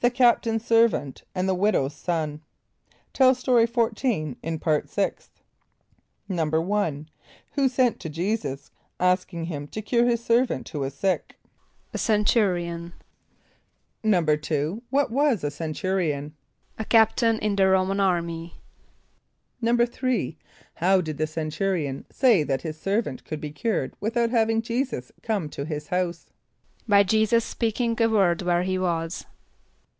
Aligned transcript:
The 0.00 0.10
Captain's 0.10 0.64
Servant 0.64 1.24
and 1.34 1.48
the 1.48 1.56
Widow's 1.56 1.92
Son. 1.96 2.40
(Tell 3.12 3.34
Story 3.34 3.66
14 3.66 4.36
in 4.44 4.58
Part 4.60 4.88
Sixth.) 4.88 5.42
=1.= 6.30 7.06
Who 7.54 7.68
sent 7.68 7.98
to 7.98 8.08
J[=e]´[s+]us, 8.08 8.70
asking 9.00 9.46
him 9.46 9.66
to 9.66 9.82
cure 9.82 10.06
his 10.06 10.22
servant 10.24 10.68
who 10.68 10.78
was 10.78 10.94
sick? 10.94 11.34
=A 11.92 11.98
Centurion.= 11.98 12.92
=2.= 14.04 14.82
What 14.90 15.10
was 15.10 15.42
a 15.42 15.50
centurion? 15.50 16.32
=A 16.78 16.84
captain 16.84 17.40
in 17.40 17.56
the 17.56 17.64
R[=o]´man 17.64 18.00
army.= 18.00 18.54
=3.= 19.60 20.36
How 20.74 21.00
did 21.00 21.18
the 21.18 21.26
centurion 21.26 22.04
say 22.12 22.44
that 22.44 22.62
his 22.62 22.78
servant 22.78 23.24
could 23.24 23.40
be 23.40 23.50
cured 23.50 23.94
without 23.98 24.30
having 24.30 24.62
J[=e]´[s+]us 24.62 25.10
come 25.24 25.48
to 25.48 25.64
his 25.64 25.88
house? 25.88 26.26
=By 26.86 27.02
J[=e]´[s+]us 27.02 27.44
speaking 27.44 28.00
a 28.00 28.08
word 28.08 28.42
where 28.42 28.62
he 28.62 28.78
was. 28.78 29.26